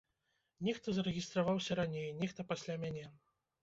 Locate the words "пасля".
2.53-2.83